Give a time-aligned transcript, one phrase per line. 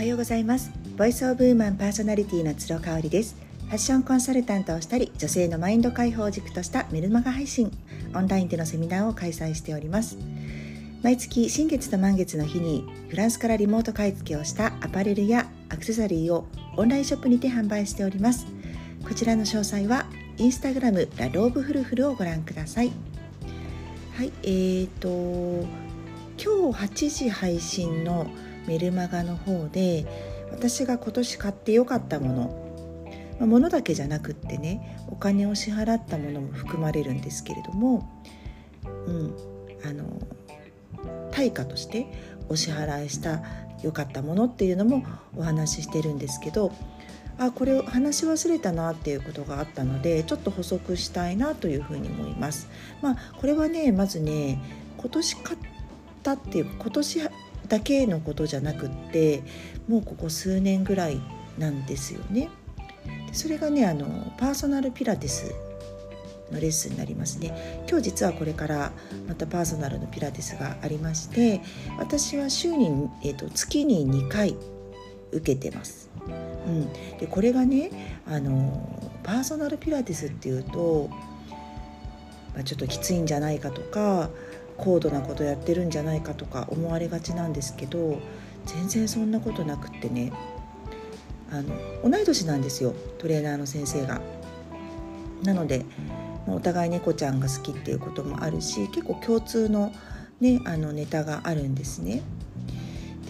[0.00, 0.72] はようございます。
[0.96, 3.36] ボイスオブウーマンパーソナリティの鶴香織です。
[3.66, 7.70] ファッションコンサルタントをしたり女性のマインド解放軸としたメルマガ配信。
[8.14, 10.16] オンラインでのセミナーを開催しております。
[11.02, 16.46] 毎月新月と満月の日にフランスからリモート買い付けをしたアパレルやアクセサリーを
[16.78, 18.46] オンラインショップにて販売しております。
[19.06, 20.06] こちらの詳細は
[20.38, 22.90] インスタグラムラローブフルフルをご覧ください。
[24.16, 25.68] はいえーと
[26.42, 28.26] 今日8時配信の
[28.70, 30.06] メルマガの方で
[30.52, 33.04] 私が今年買ってよかったもの、
[33.40, 38.08] まあ、物だけじゃなくってねお金を支払ったものも含まれるんですけれども、
[38.84, 39.36] うん、
[39.84, 40.04] あの
[41.32, 42.06] 対価として
[42.48, 43.42] お支払いした
[43.82, 45.04] 良かったものっていうのも
[45.36, 46.70] お話ししてるんですけど
[47.38, 52.68] あこれを話し忘れたなっていうことがあったのでちょっと補足したいなというふうに思います。
[53.02, 54.60] まあ、これはねまずね
[54.96, 55.58] 今年買っ
[56.22, 57.20] たっていう今年
[57.70, 59.42] だけのことじゃなくって
[59.88, 61.20] もうここ数年ぐらい
[61.56, 62.50] なんですよね。
[63.32, 65.54] それがねあのパーソナルピラティス
[66.50, 68.92] のレッスンになりますね今日実はこれから
[69.28, 71.60] またパーソナルのピラティスがありまして
[71.98, 74.56] 私は週に、えーと、月に2回
[75.32, 76.10] 受けてます。
[76.66, 81.08] うん、でこれがねあのパーソナルピラティスっていうと、
[82.52, 84.28] まあ、ちょっときついんじゃないかとか
[84.80, 88.18] 高度なことやってるんじゃないかとか思われがちなんですけど
[88.66, 90.32] 全然そんなことなくってね
[91.50, 94.20] あの同い年なんですよトレーナーの先生が。
[95.42, 95.86] なので
[96.46, 99.92] お互い猫ちゃんが好きっていうこともあるし結構共通の,、
[100.40, 102.22] ね、あのネタがあるんですね。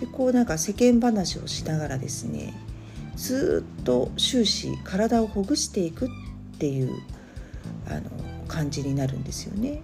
[0.01, 2.55] でこうなんか世間話をしながらですね
[3.17, 6.11] ずっと終始体をほぐしていくっ
[6.59, 6.95] ていう
[7.87, 8.03] あの
[8.48, 9.83] 感じになるんですよね。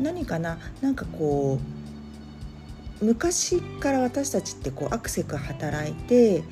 [0.00, 0.58] 何かな？
[0.80, 1.58] なんかこ
[3.00, 6.44] う昔から私たちってこうアクセク働いて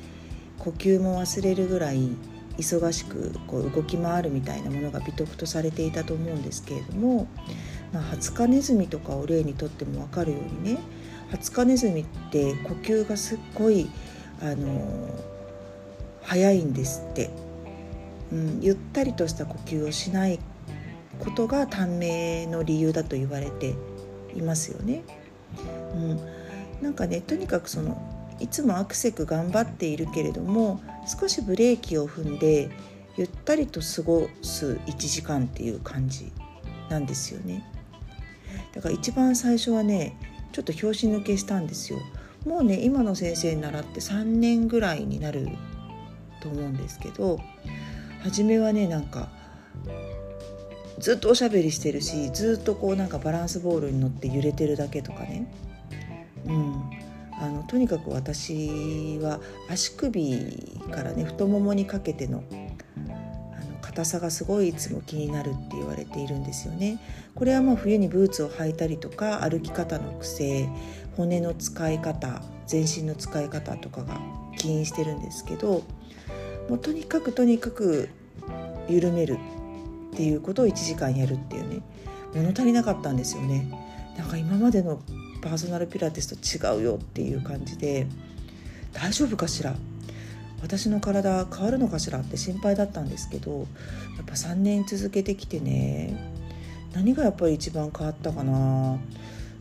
[0.59, 2.09] 呼吸も忘れるぐらい
[2.57, 7.27] 忙しくこう動き回るみたいなものが美徳とされていたと思うんですけれども、
[7.93, 10.79] まあ、ハツカネズミとかを例にとっても分かるようにね
[11.31, 13.89] ハツカネズミって呼吸がすっごい
[14.41, 15.09] あの
[16.23, 17.29] 早いんですって、
[18.31, 20.39] うん、ゆったりとした呼吸をしない
[21.23, 23.75] ことが短命の理由だと言われて
[24.35, 25.03] いますよね。
[25.95, 26.19] うん、
[26.81, 28.01] なんかねとにかくその
[28.39, 32.71] いつもアクセク頑張っているけれども少しブレーキを踏んで
[33.17, 36.31] ゆったりと過ごす1時間っていう感じ
[36.89, 37.63] なんですよね。
[38.73, 40.17] だから一番最初はね
[40.51, 41.99] ちょっと拍子抜けしたんですよ。
[42.45, 45.47] もうね今の先生に習って3年ぐらいになる
[46.41, 47.39] と思うんですけど
[48.23, 49.29] 初めはねなんか
[50.99, 55.51] ずっとおしゃべりしてるしずっとこうなんかバランスボールに乗って揺れてるだけとかね、
[56.45, 56.89] うん、
[57.39, 62.43] あのとにかく私は足首からね太ももにかけての
[63.81, 66.99] 硬さがすごいいつも気になるって言われているんですよね。
[67.35, 70.69] これはまあ冬にブーツを履いたりとか歩き方の癖
[71.17, 74.21] 骨の使い方全身の使い方とかが
[74.57, 75.83] 起因してるんですけど
[76.69, 78.09] もうとにかくとにかく
[78.87, 79.37] 緩める。
[80.13, 81.81] っていうことを1時間やるっていうね
[82.33, 83.71] 物足りなかったんですよね。
[84.17, 84.99] なんか今までの
[85.41, 88.07] パーソナルピラティスと違うよっていう感じで
[88.93, 89.75] 大丈夫かしら？
[90.61, 93.65] 私の体変わるのかしらって心配だったんですけどや
[94.21, 96.15] っぱ3年続けてきてね
[96.93, 98.99] 何がやっぱり一番変わったかな？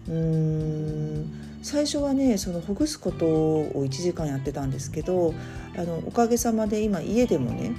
[0.08, 5.34] うーん最初はねそのほぐすことを1時間やってたんですけど
[5.78, 7.72] あのおかげさまで今家でもね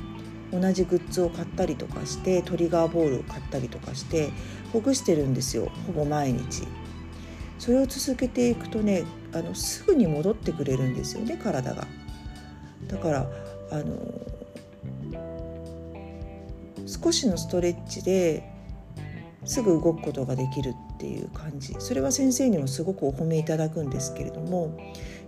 [0.52, 4.32] 同じグッズを買ったりとかしてトリガーボールを買ったりとかして
[4.74, 6.68] ほぐしてるんですよほぼ毎日。
[7.58, 9.04] それを続けていくとね
[9.34, 11.88] あのすぐに戻ってくれるんですよね体が。
[12.88, 13.32] だから
[13.72, 13.96] あの
[16.88, 18.44] 少しのストレッチで
[19.46, 24.78] すぐ動くことができるっていう感じそれは先生にもすごくお褒めいただくんですけれども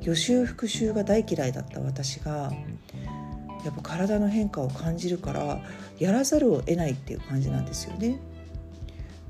[0.02, 2.52] 予習復習が大嫌いだった私が
[3.64, 5.60] やっぱ体の変化を感じるから
[6.00, 8.20] やらざるを得ないっていう感じなんですよね。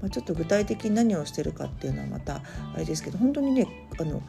[0.02, 2.42] まあ、ちょっと具体的に何をしてるかっていうのはまた
[2.74, 3.68] あれですけど本当にね
[4.00, 4.22] あの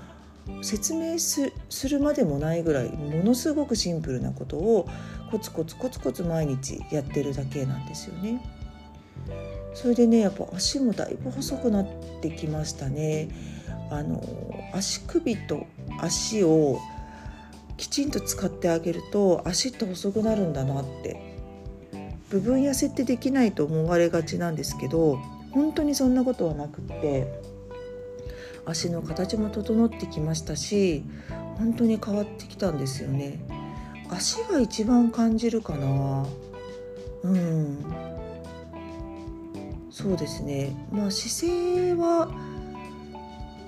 [0.62, 1.51] 説明す
[1.89, 4.89] るまでもないぐらいものすごくシンプルなことを
[5.31, 8.41] コツコツコツコツ毎日やってるだけなんですよね。
[9.75, 11.87] それでねやっぱ足もだいぶ細くなっ
[12.21, 13.29] てきましたね。
[13.91, 14.23] あの
[14.73, 15.67] 足首と
[16.01, 16.79] 足を
[17.76, 21.35] きちんと使ってあげると足って細くなるんだなって。
[22.31, 25.21] 部分痩せってできないと思われがちなんですけど
[25.53, 27.29] 本当にそんなことはなくって
[28.67, 31.05] 足の形も整ってきましたし
[31.59, 33.38] 本当に変わってきたんですよね。
[34.11, 36.27] 足が一番感じるかな。
[37.23, 37.85] うん。
[39.91, 40.75] そうですね。
[40.91, 42.29] まあ姿勢は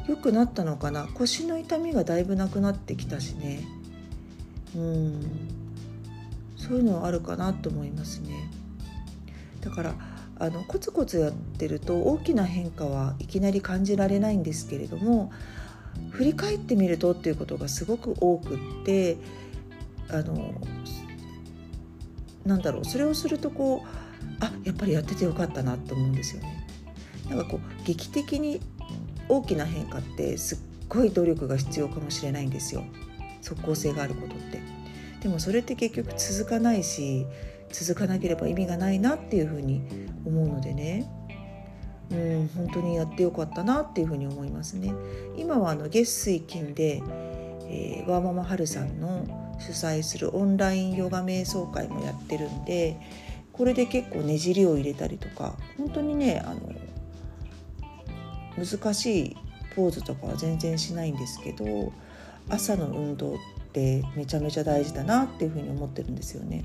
[0.09, 1.06] 良くなったのかな。
[1.14, 3.61] 腰の痛みがだいぶなくなってきたしね。
[4.76, 5.20] うん。
[6.56, 8.50] そういうのはあるかなと思いますね。
[9.61, 9.94] だから
[10.38, 15.32] あのコツコツやってると大きな変化はいきなり感じられないんですけれども
[16.11, 19.17] 振り返ってみるとっていうことがすごく多くって
[20.08, 20.55] あの
[22.44, 23.88] なんだろうそれをするとこう
[24.40, 26.67] あやっぱりやっててよかったなと思うんですよね。
[27.28, 28.61] なんかこう劇的に
[29.28, 30.58] 大きな変化ってすっ
[30.88, 32.84] ごい努力が必要かもしれないんですよ。
[33.46, 34.60] 即効性があることって。
[35.20, 37.26] でもそれって結局続かないし
[37.72, 39.82] 続かなければ意味がないなっていうふうに
[40.25, 41.10] 思うのでね
[42.10, 44.93] うん本当にやってよかったなっていうふうに思いますね。
[45.37, 47.02] 今はあの月水金で、
[47.69, 53.00] えー、ワーママハルさんの主催するオンラインヨガ瞑想会もやってるんで
[53.52, 56.60] これで結構ねじりを入れたりとか本当にねあの
[58.64, 59.37] 難しい
[59.75, 61.92] ポーズとかは全然しないんですけど
[62.48, 63.38] 朝の運動っ
[63.72, 66.64] てめちゃめちゃ大事だなっていうふうに思ってるんですよね。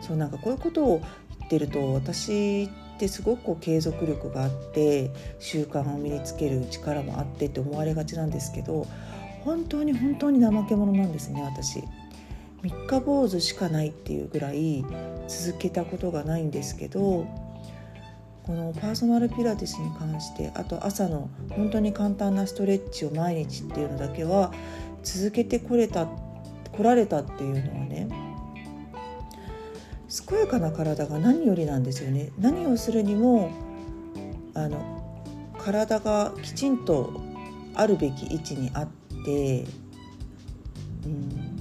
[0.00, 1.00] そうなんかこういうことを
[1.38, 2.68] 言ってると私っ
[2.98, 8.86] てすごくこう継続力があって習慣を身につける力もあってって思われがちなんですけど
[9.44, 11.82] 本当に本当に怠け者なんですね私。
[12.62, 14.84] 三日坊主しかないっていうぐらい
[15.28, 17.26] 続けたことがないんですけど
[18.42, 24.52] このパーソナルピラティスに関してあと朝の本当に簡単なストレッチを毎日っていうのだけは
[25.06, 26.08] 続けてこれた
[26.72, 28.08] 来られたっていうのはね
[30.28, 32.32] 健やかな体が何よりなんですよね。
[32.38, 33.50] 何をするにも
[34.54, 34.80] あの
[35.58, 37.20] 体がきちんと
[37.74, 38.88] あるべき位置にあっ
[39.24, 39.64] て、
[41.04, 41.56] うん、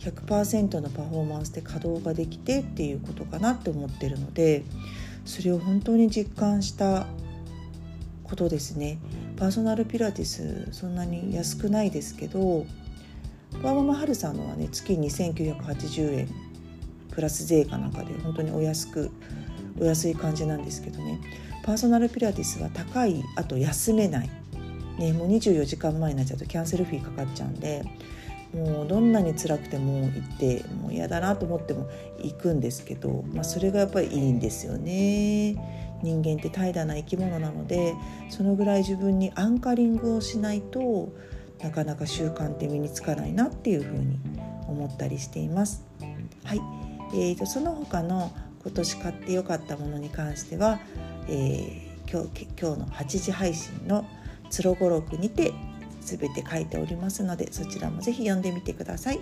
[0.00, 4.64] 100%のパフォーマンスで稼働ができてっていうことかなって思ってるので
[5.24, 7.06] それを本当に実感した
[8.26, 8.98] ことですね。
[9.36, 12.66] パーソナルピラティスそんなに安くないですけど
[13.62, 16.28] ワーママハルさんのはね月2980円
[17.10, 19.10] プラス税かなんかで本当にお安く
[19.78, 21.20] お安い感じなんですけどね。
[21.64, 24.30] パーソナルピラティスは高いあと休めない、
[24.98, 27.84] ね、もう24時間前になっちゃうとキャンセルフィーかかっちゃうんで
[28.54, 31.88] もうどんなに辛くても行ってもう嫌だなと思っても
[32.22, 35.56] 行くんですけど、まあ、それがやっぱりいいんですよね。
[36.06, 37.94] 人間って怠惰な生き物なので
[38.30, 41.12] そのぐらい自分にアンカリングをしないと
[41.60, 44.18] なかなか習慣って身につかないなっていうふうに
[44.68, 45.84] 思ったりしています。
[46.44, 46.60] はい、
[47.14, 48.30] えーと、その他の
[48.62, 50.78] 今年買ってよかったものに関しては、
[51.28, 54.04] えー、今日今日の8時配信の
[54.50, 55.52] 「つろごろく」にて
[56.02, 59.20] 全て書いておりますのでそちらもぜひ読んでみてください